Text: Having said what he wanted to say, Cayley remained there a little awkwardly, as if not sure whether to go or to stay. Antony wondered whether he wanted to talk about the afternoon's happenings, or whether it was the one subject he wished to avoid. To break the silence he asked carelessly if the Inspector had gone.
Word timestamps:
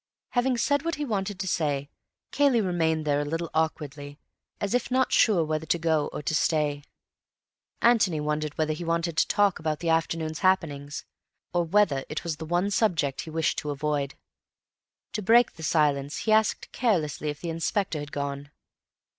Having 0.29 0.57
said 0.57 0.83
what 0.83 0.95
he 0.95 1.05
wanted 1.05 1.39
to 1.39 1.47
say, 1.47 1.87
Cayley 2.31 2.59
remained 2.59 3.05
there 3.05 3.21
a 3.21 3.23
little 3.23 3.51
awkwardly, 3.53 4.17
as 4.59 4.73
if 4.73 4.89
not 4.89 5.11
sure 5.11 5.45
whether 5.45 5.67
to 5.67 5.77
go 5.77 6.07
or 6.07 6.23
to 6.23 6.33
stay. 6.33 6.81
Antony 7.83 8.19
wondered 8.19 8.57
whether 8.57 8.73
he 8.73 8.83
wanted 8.83 9.15
to 9.15 9.27
talk 9.27 9.59
about 9.59 9.77
the 9.77 9.89
afternoon's 9.89 10.39
happenings, 10.39 11.05
or 11.53 11.63
whether 11.65 12.03
it 12.09 12.23
was 12.23 12.37
the 12.37 12.47
one 12.47 12.71
subject 12.71 13.21
he 13.21 13.29
wished 13.29 13.59
to 13.59 13.69
avoid. 13.69 14.15
To 15.13 15.21
break 15.21 15.53
the 15.53 15.61
silence 15.61 16.17
he 16.25 16.31
asked 16.31 16.71
carelessly 16.71 17.29
if 17.29 17.39
the 17.41 17.51
Inspector 17.51 17.99
had 17.99 18.11
gone. 18.11 18.49